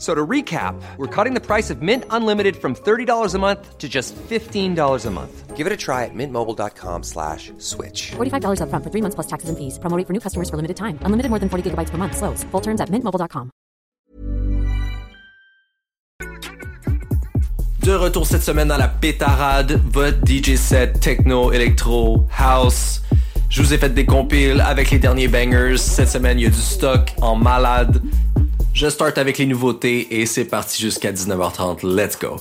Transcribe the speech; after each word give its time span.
So 0.00 0.14
to 0.14 0.26
recap, 0.26 0.80
we're 0.96 1.14
cutting 1.14 1.34
the 1.34 1.44
price 1.44 1.68
of 1.68 1.82
Mint 1.82 2.04
Unlimited 2.08 2.56
from 2.56 2.74
$30 2.74 3.34
a 3.34 3.38
month 3.38 3.76
to 3.76 3.86
just 3.86 4.16
$15 4.16 5.06
a 5.06 5.10
month. 5.10 5.54
Give 5.54 5.66
it 5.66 5.72
a 5.74 5.76
try 5.76 6.06
at 6.06 6.14
mintmobile.com 6.14 7.02
slash 7.02 7.52
switch. 7.58 8.12
$45 8.16 8.62
upfront 8.62 8.82
for 8.82 8.90
three 8.90 9.02
months 9.02 9.14
plus 9.14 9.26
taxes 9.26 9.50
and 9.50 9.58
fees. 9.58 9.78
Promoting 9.78 10.06
for 10.06 10.14
new 10.14 10.20
customers 10.20 10.48
for 10.48 10.56
limited 10.56 10.78
time. 10.78 10.98
Unlimited 11.04 11.28
more 11.28 11.38
than 11.38 11.50
40 11.50 11.68
gigabytes 11.68 11.90
per 11.90 11.98
month. 11.98 12.16
Slows. 12.16 12.44
Full 12.44 12.62
terms 12.62 12.80
at 12.80 12.88
mintmobile.com. 12.88 13.50
De 17.82 17.92
retour 17.94 18.26
cette 18.26 18.42
semaine 18.42 18.68
dans 18.68 18.76
la 18.78 18.88
pétarade, 18.88 19.80
votre 19.92 20.18
DJ 20.26 20.56
set 20.56 21.00
techno, 21.00 21.52
électro, 21.52 22.26
house. 22.38 23.02
Je 23.50 23.62
vous 23.62 23.74
ai 23.74 23.78
fait 23.78 23.88
des 23.92 24.06
compiles 24.06 24.60
avec 24.60 24.92
les 24.92 24.98
derniers 24.98 25.28
bangers. 25.28 25.76
Cette 25.76 26.08
semaine, 26.08 26.38
il 26.38 26.44
y 26.44 26.46
a 26.46 26.50
du 26.50 26.60
stock 26.60 27.12
en 27.20 27.34
malade. 27.34 28.00
Je 28.72 28.88
start 28.88 29.18
avec 29.18 29.38
les 29.38 29.46
nouveautés 29.46 30.20
et 30.20 30.26
c'est 30.26 30.44
parti 30.44 30.80
jusqu'à 30.80 31.12
19h30. 31.12 31.80
Let's 31.82 32.16
go. 32.18 32.40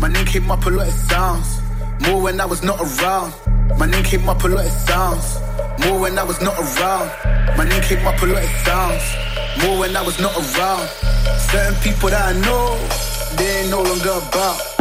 My 0.00 0.08
name 0.08 0.24
came 0.24 0.50
up 0.50 0.64
a 0.66 0.70
lot 0.70 0.86
of 0.86 0.92
sounds. 1.08 1.60
More 2.00 2.22
when 2.22 2.40
I 2.40 2.46
was 2.46 2.62
not 2.62 2.80
around. 2.80 3.32
My 3.78 3.86
name 3.86 4.02
came 4.02 4.28
up 4.28 4.42
a 4.42 4.48
lot 4.48 4.64
of 4.64 4.70
sounds. 4.70 5.38
More 5.86 5.98
when 6.00 6.18
I 6.18 6.24
was 6.24 6.40
not 6.40 6.54
around. 6.58 7.10
My 7.56 7.64
name 7.64 7.82
came 7.82 8.06
up 8.06 8.20
a 8.20 8.26
lot 8.26 8.42
of 8.42 8.50
sounds. 8.64 9.02
More 9.62 9.78
when 9.78 9.96
I 9.96 10.02
was 10.02 10.18
not 10.18 10.34
around. 10.36 10.88
Certain 11.50 11.74
people 11.82 12.08
that 12.08 12.34
I 12.34 12.40
know, 12.40 12.76
they 13.36 13.62
ain't 13.62 13.70
no 13.70 13.82
longer 13.82 14.18
about. 14.28 14.75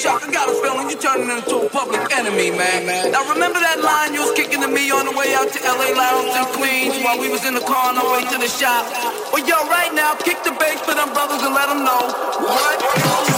shock. 0.00 0.24
I 0.24 0.32
got 0.32 0.48
a 0.48 0.56
feeling 0.64 0.88
you're 0.88 0.98
turning 0.98 1.28
into 1.28 1.60
a 1.60 1.68
public 1.68 2.00
enemy, 2.16 2.50
man. 2.50 3.12
Now 3.12 3.28
remember 3.28 3.60
that 3.60 3.84
line 3.84 4.14
you 4.14 4.24
was 4.24 4.32
kicking 4.32 4.60
to 4.62 4.68
me 4.68 4.90
on 4.90 5.04
the 5.04 5.12
way 5.12 5.34
out 5.36 5.52
to 5.52 5.60
LA 5.60 5.92
Lounge 5.92 6.32
in 6.32 6.46
Queens 6.56 6.96
while 7.04 7.20
we 7.20 7.28
was 7.28 7.44
in 7.44 7.52
the 7.52 7.60
car 7.60 7.92
on 7.92 7.98
our 7.98 8.08
way 8.12 8.24
to 8.24 8.38
the 8.40 8.48
shop? 8.48 8.88
Well, 9.32 9.44
yo, 9.44 9.60
right 9.68 9.92
now, 9.92 10.14
kick 10.16 10.42
the 10.42 10.56
bass 10.56 10.80
for 10.80 10.94
them 10.94 11.12
brothers 11.12 11.42
and 11.44 11.52
let 11.52 11.68
them 11.68 11.84
know. 11.84 12.00
What? 12.48 13.29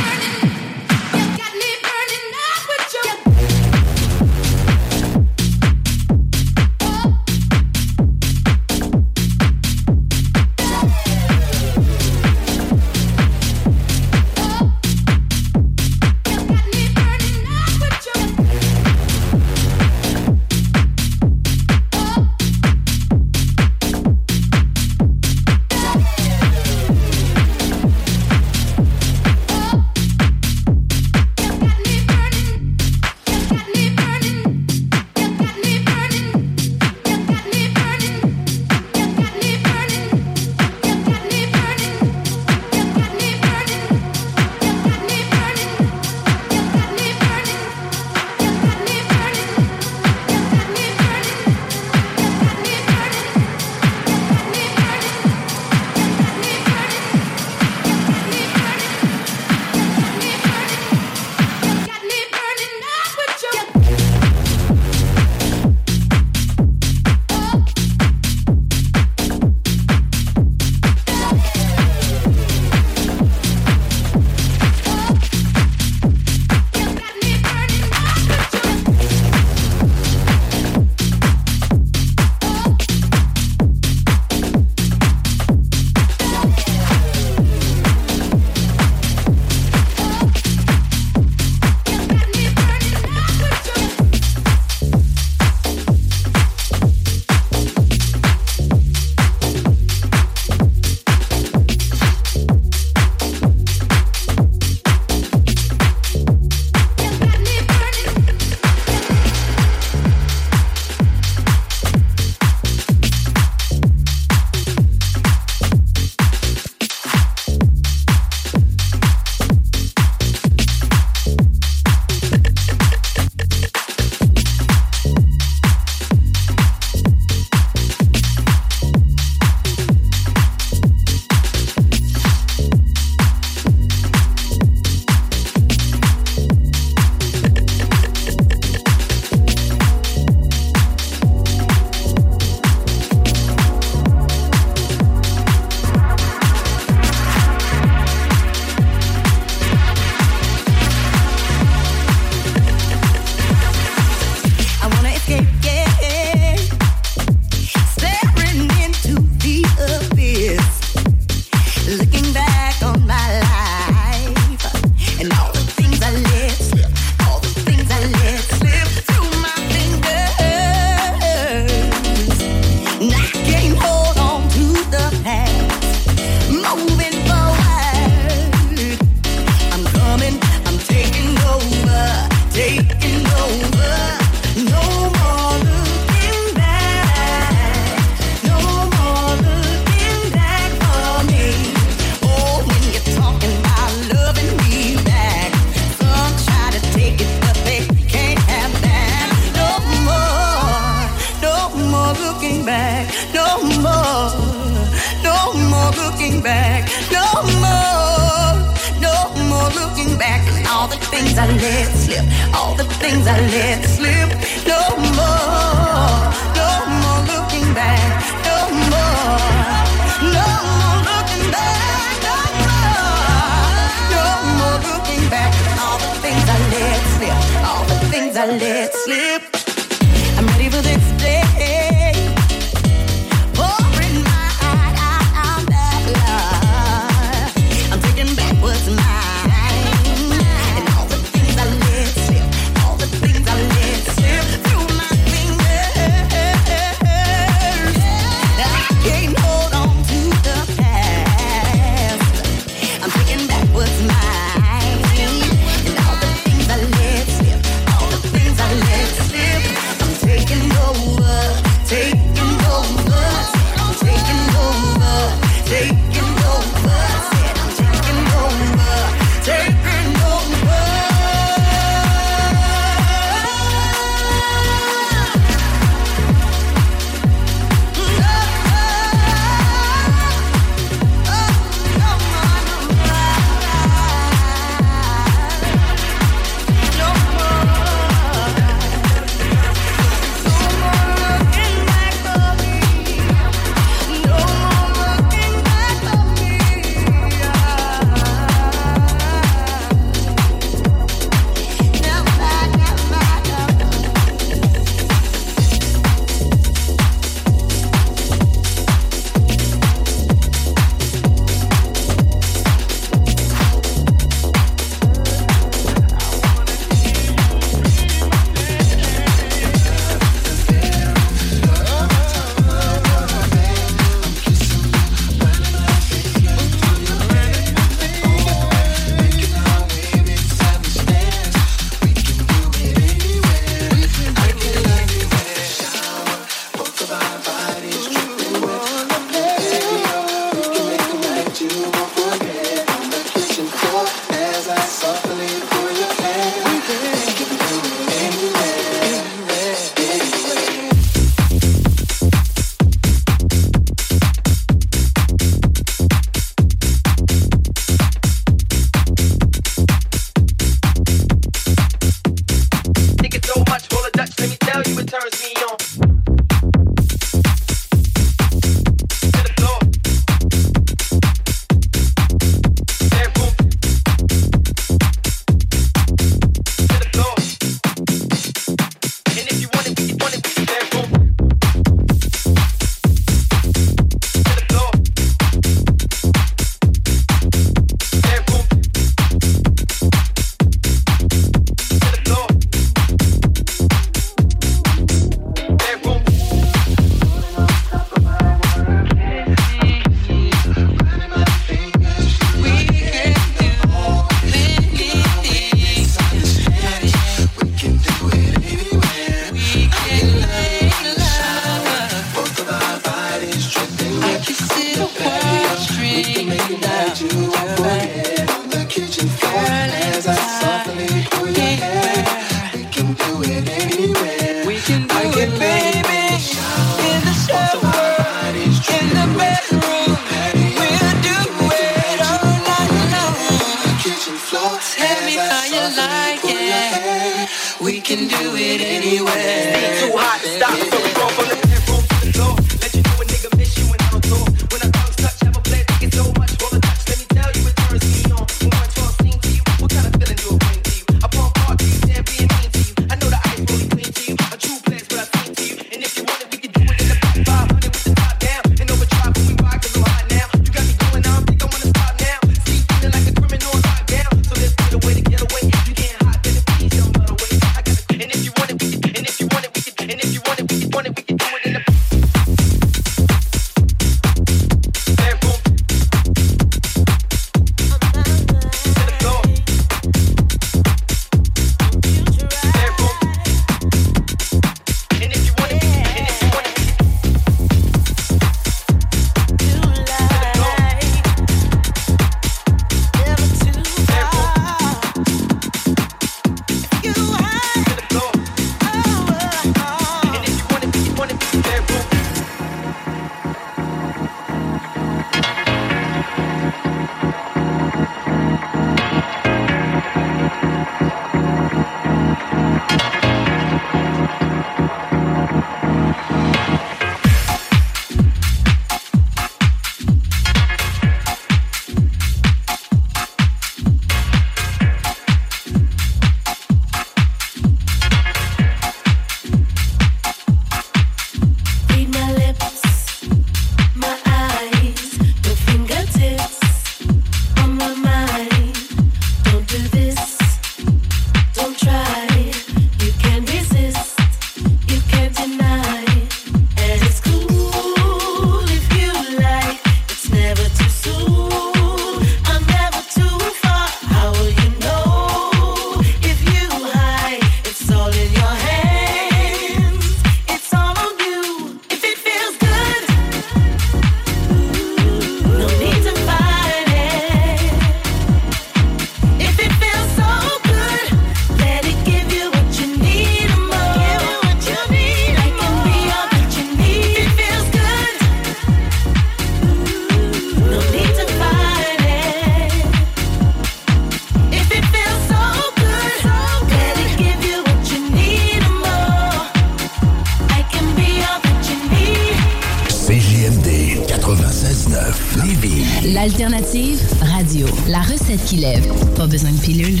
969 594.94 595.44
Lévis. 595.44 596.12
L'alternative 596.14 597.00
radio. 597.20 597.66
La 597.88 598.00
recette 598.00 598.44
qui 598.44 598.56
lève. 598.56 598.86
Pas 599.16 599.26
besoin 599.26 599.50
de 599.50 599.58
pilule. 599.58 600.00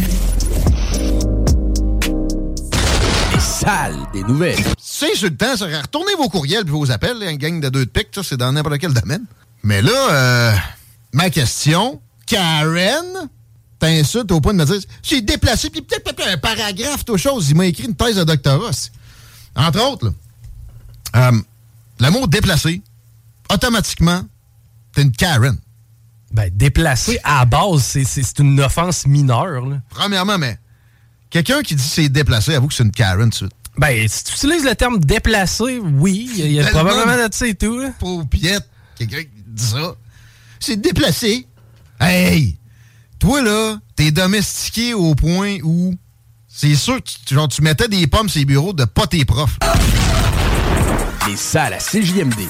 Les 3.32 3.40
salles 3.40 3.98
des 4.12 4.22
nouvelles. 4.22 4.62
C'est 4.78 5.16
sur 5.16 5.28
le 5.28 5.36
temps, 5.36 5.56
ça. 5.56 5.66
Retournez 5.66 6.14
vos 6.16 6.28
courriels 6.28 6.64
et 6.66 6.70
vos 6.70 6.90
appels, 6.92 7.18
là, 7.18 7.30
une 7.30 7.38
gang 7.38 7.60
de 7.60 7.68
deux 7.70 7.86
de 7.86 7.90
pique, 7.90 8.08
ça, 8.14 8.22
c'est 8.22 8.36
dans 8.36 8.52
n'importe 8.52 8.78
quel 8.78 8.92
domaine. 8.92 9.24
Mais 9.64 9.82
là, 9.82 10.12
euh, 10.12 10.52
ma 11.12 11.28
question, 11.28 12.00
Karen, 12.26 13.28
t'insultes 13.80 14.30
au 14.30 14.40
point 14.40 14.54
de 14.54 14.58
me 14.58 14.64
dire, 14.64 14.80
j'ai 15.02 15.20
déplacé, 15.22 15.70
puis 15.70 15.82
peut-être 15.82 16.04
peut-être 16.04 16.28
un 16.28 16.38
paragraphe, 16.38 17.04
toute 17.04 17.16
chose. 17.18 17.50
Il 17.50 17.56
m'a 17.56 17.66
écrit 17.66 17.86
une 17.88 17.96
thèse 17.96 18.16
de 18.16 18.24
doctorat. 18.24 18.70
Entre 19.56 19.80
autres, 19.90 20.06
là, 20.06 20.12
euh, 21.16 21.40
le 21.98 22.10
mot 22.10 22.28
déplacé, 22.28 22.80
automatiquement, 23.52 24.22
t'es 24.94 25.02
une 25.02 25.12
Karen. 25.12 25.56
Ben, 26.32 26.50
déplacer 26.52 27.18
à 27.22 27.40
la 27.40 27.44
base, 27.44 27.82
c'est- 27.82 28.38
une 28.40 28.60
offense 28.60 29.06
mineure. 29.06 29.66
là. 29.66 29.76
Premièrement, 29.90 30.36
mais 30.38 30.58
quelqu'un 31.30 31.62
qui 31.62 31.74
dit 31.76 31.82
c'est 31.82 32.08
déplacé, 32.08 32.54
avoue 32.54 32.68
que 32.68 32.74
c'est 32.74 32.82
une 32.84 32.90
Karen 32.90 33.24
tout 33.30 33.30
de 33.30 33.34
suite. 33.34 33.52
Ben, 33.76 34.06
si 34.08 34.24
tu 34.24 34.32
utilises 34.34 34.64
le 34.64 34.74
terme 34.74 34.98
déplacé, 35.00 35.78
oui, 35.78 36.28
il 36.34 36.38
y 36.38 36.42
a, 36.42 36.46
il 36.46 36.52
y 36.52 36.60
a 36.60 36.64
Tellement 36.64 36.84
probablement 36.84 37.28
de 37.28 37.32
ça 37.34 37.46
et 37.46 37.54
tout. 37.54 37.78
là. 37.78 37.90
Pauvre 37.98 38.26
piette, 38.26 38.68
quelqu'un 38.96 39.22
qui 39.22 39.28
dit 39.46 39.62
ça. 39.64 39.94
C'est 40.60 40.80
déplacé. 40.80 41.46
Hey! 42.00 42.56
Toi, 43.18 43.42
là, 43.42 43.78
t'es 43.96 44.10
domestiqué 44.10 44.94
au 44.94 45.14
point 45.14 45.58
où 45.62 45.94
c'est 46.48 46.74
sûr 46.74 46.96
que 47.02 47.10
tu, 47.26 47.34
genre, 47.34 47.48
tu 47.48 47.62
mettais 47.62 47.88
des 47.88 48.06
pommes 48.06 48.28
sur 48.28 48.38
les 48.40 48.44
bureaux 48.44 48.72
de 48.72 48.84
pas 48.84 49.06
tes 49.06 49.24
profs. 49.24 49.58
Les 51.28 51.36
salles 51.36 51.72
à 51.74 51.78
CJMD. 51.78 52.48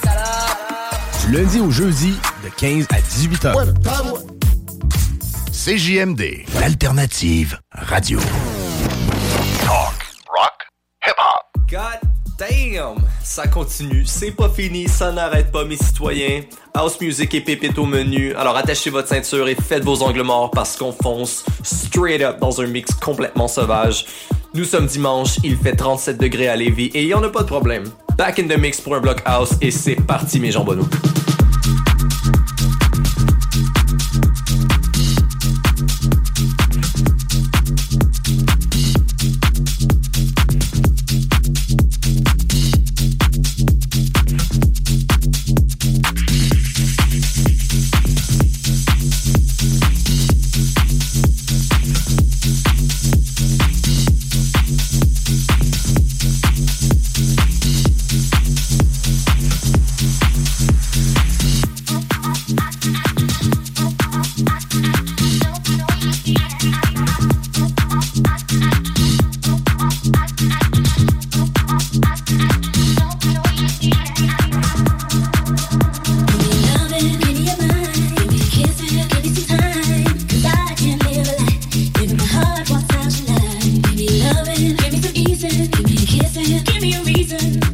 Du 1.26 1.32
lundi 1.32 1.60
au 1.60 1.70
jeudi, 1.70 2.14
de 2.44 2.50
15 2.50 2.86
à 2.90 3.00
18 3.00 3.44
heures. 3.46 3.64
CJMD, 5.52 6.44
l'alternative 6.60 7.58
radio. 7.72 8.18
Talk, 9.60 9.94
rock, 10.28 10.52
hip-hop. 11.06 11.70
God 11.70 12.10
damn! 12.38 12.96
Ça 13.22 13.46
continue, 13.46 14.04
c'est 14.04 14.32
pas 14.32 14.50
fini, 14.50 14.86
ça 14.86 15.12
n'arrête 15.12 15.50
pas 15.50 15.64
mes 15.64 15.76
citoyens. 15.76 16.42
House 16.74 17.00
music 17.00 17.32
et 17.34 17.40
pépite 17.40 17.78
au 17.78 17.86
menu, 17.86 18.34
alors 18.34 18.56
attachez 18.56 18.90
votre 18.90 19.08
ceinture 19.08 19.48
et 19.48 19.54
faites 19.54 19.84
vos 19.84 20.02
angles 20.02 20.22
morts 20.22 20.50
parce 20.50 20.76
qu'on 20.76 20.92
fonce 20.92 21.44
straight 21.62 22.20
up 22.20 22.38
dans 22.38 22.60
un 22.60 22.66
mix 22.66 22.92
complètement 22.92 23.48
sauvage. 23.48 24.04
Nous 24.52 24.64
sommes 24.64 24.86
dimanche, 24.86 25.38
il 25.42 25.56
fait 25.56 25.74
37 25.74 26.18
degrés 26.18 26.48
à 26.48 26.56
Lévis 26.56 26.90
et 26.92 27.04
y 27.04 27.14
en 27.14 27.22
a 27.22 27.30
pas 27.30 27.42
de 27.42 27.48
problème. 27.48 27.84
Back 28.16 28.38
in 28.38 28.46
the 28.46 28.56
mix 28.56 28.80
pour 28.80 28.94
un 28.94 29.00
block 29.00 29.22
house 29.24 29.54
et 29.60 29.72
c'est 29.72 29.96
parti 29.96 30.38
mes 30.38 30.52
jambonneaux. 30.52 30.86
give 85.48 85.84
me 85.84 85.94
a 85.94 86.22
reason, 86.22 86.64
give 86.64 86.82
me 86.82 86.94
a 86.94 87.02
reason. 87.02 87.73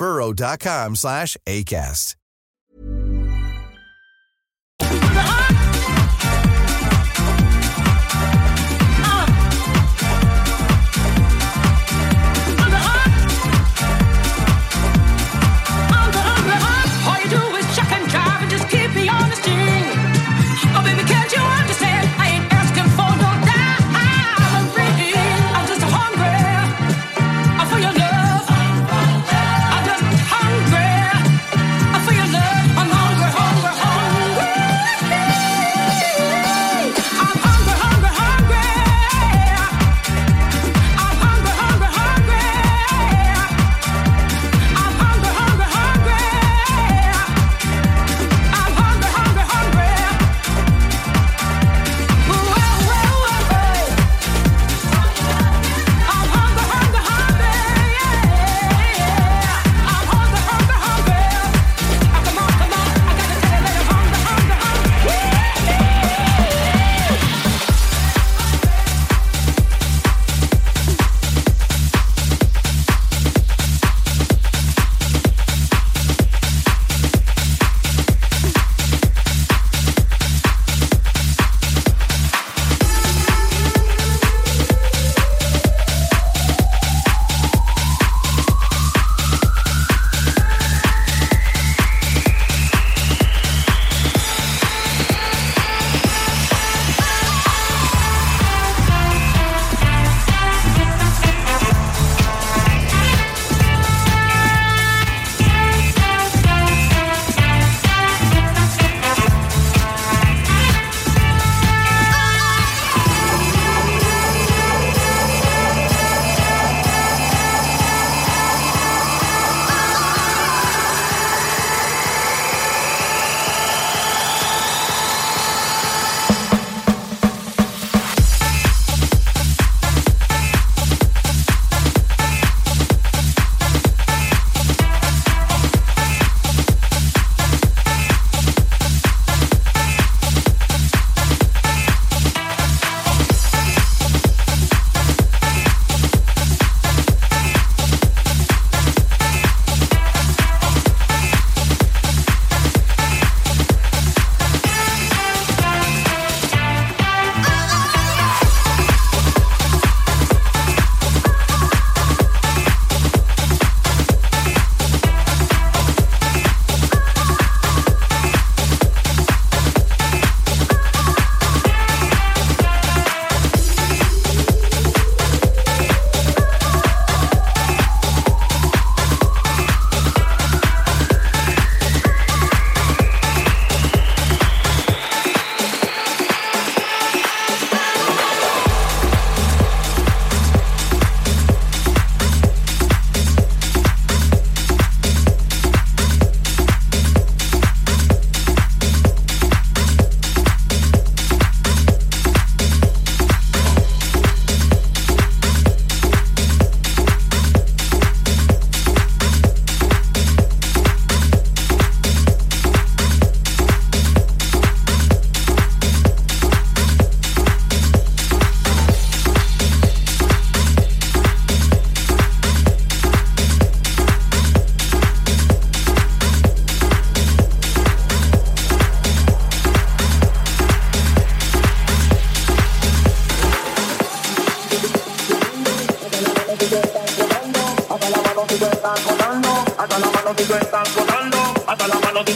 burrow.com 0.00 0.96
slash 0.96 1.36
ACAST. 1.46 2.19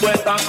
Tú 0.04 0.10
estás 0.10 0.42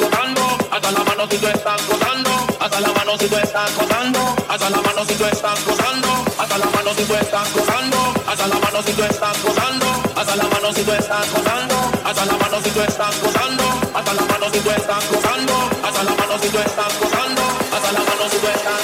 hasta 0.71 0.91
la 0.91 0.99
mano 1.05 1.27
si 1.29 1.37
tú 1.37 1.47
estás 1.47 1.87
gozando, 1.87 2.29
hasta 2.59 2.81
la 2.81 2.91
mano 2.91 3.17
si 3.17 3.27
tú 3.27 3.37
estás 3.37 3.75
gozando, 3.77 4.35
hasta 4.49 4.69
la 4.69 4.81
mano 4.81 5.05
si 5.07 5.13
tú 5.15 5.25
estás 5.25 5.65
gozando, 5.65 6.09
hasta 6.37 6.57
la 6.57 6.65
mano 6.65 6.93
si 6.95 7.03
tú 7.05 7.13
estás 7.15 7.53
gozando, 7.53 7.97
hasta 8.27 8.47
la 8.47 8.55
mano 8.59 8.83
si 8.83 8.91
tú 8.93 9.03
estás 9.03 9.43
gozando, 9.43 9.87
hasta 10.15 10.35
la 10.35 10.43
mano 10.43 10.73
si 10.73 10.83
tú 10.83 10.91
estás 10.91 11.31
gozando, 11.31 11.75
hasta 12.03 12.25
la 12.25 12.33
mano 12.33 12.61
si 12.61 12.69
tú 12.71 12.81
estás 12.81 13.21
gozando, 13.21 13.63
hasta 13.95 14.13
la 14.13 14.21
mano 14.25 14.49
si 14.51 14.59
tú 14.59 14.69
estás 14.71 15.09
gozando, 15.09 15.53
hasta 15.85 16.03
la 16.03 16.11
mano 16.11 16.39
si 16.41 16.49
tú 16.49 16.59
estás 16.59 16.99
gozando, 16.99 17.41
hasta 17.75 17.91
la 17.93 17.99
mano 17.99 18.29
si 18.29 18.37
tú 18.37 18.47
estás 18.47 18.81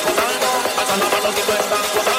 hasta 0.79 0.97
la 0.97 1.05
mano 1.11 1.29
si 1.35 1.41
tú 1.41 1.51
estás 1.51 2.10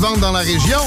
dans 0.00 0.32
la 0.32 0.40
région. 0.40 0.78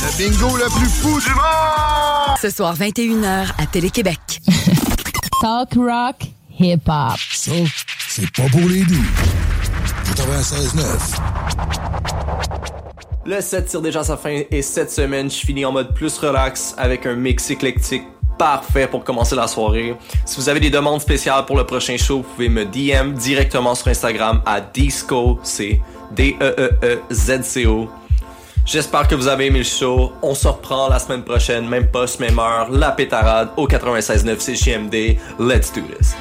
Le 0.00 0.18
bingo 0.18 0.56
le 0.56 0.64
plus 0.64 0.88
fou 0.88 1.20
du 1.20 1.30
monde! 1.30 2.36
Ce 2.40 2.50
soir, 2.50 2.74
21h 2.76 3.46
à 3.56 3.66
Télé-Québec. 3.66 4.18
Talk 5.40 5.74
rock, 5.76 6.16
hip-hop. 6.58 7.16
Ça, 7.32 7.52
c'est 8.08 8.30
pas 8.32 8.48
pour 8.50 8.68
les 8.68 8.82
doux. 8.84 9.04
96.9. 10.16 10.82
Le 13.26 13.40
set 13.40 13.66
tire 13.66 13.80
déjà 13.80 14.02
sa 14.02 14.16
fin 14.16 14.42
et 14.50 14.62
cette 14.62 14.90
semaine, 14.90 15.30
je 15.30 15.36
finis 15.36 15.64
en 15.64 15.70
mode 15.70 15.94
plus 15.94 16.18
relax 16.18 16.74
avec 16.78 17.06
un 17.06 17.14
mix 17.14 17.50
éclectique 17.50 18.02
parfait 18.38 18.88
pour 18.88 19.04
commencer 19.04 19.36
la 19.36 19.46
soirée. 19.46 19.94
Si 20.24 20.40
vous 20.40 20.48
avez 20.48 20.60
des 20.60 20.70
demandes 20.70 21.00
spéciales 21.00 21.44
pour 21.44 21.56
le 21.56 21.64
prochain 21.64 21.96
show, 21.96 22.18
vous 22.18 22.22
pouvez 22.34 22.48
me 22.48 22.64
DM 22.64 23.12
directement 23.12 23.76
sur 23.76 23.88
Instagram 23.88 24.42
à 24.46 24.60
Disco, 24.60 25.38
c'est 25.42 25.80
D-E-E-E-Z-C-O 26.12 27.88
J'espère 28.70 29.08
que 29.08 29.14
vous 29.14 29.28
avez 29.28 29.46
aimé 29.46 29.60
le 29.60 29.64
show. 29.64 30.12
On 30.20 30.34
se 30.34 30.46
reprend 30.46 30.90
la 30.90 30.98
semaine 30.98 31.22
prochaine, 31.22 31.66
même 31.66 31.86
poste, 31.86 32.20
même 32.20 32.38
heure, 32.38 32.70
la 32.70 32.90
pétarade 32.90 33.48
au 33.56 33.66
96.9 33.66 34.38
CGMD. 34.40 35.16
Let's 35.38 35.72
do 35.72 35.80
this. 35.80 36.14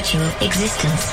Virtual 0.00 0.30
existence. 0.40 1.12